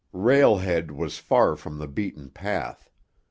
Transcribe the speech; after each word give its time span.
Rail 0.13 0.57
Head 0.57 0.89
was 0.89 1.19
far 1.19 1.55
from 1.55 1.77
the 1.77 1.87
beaten 1.87 2.31
path. 2.31 2.89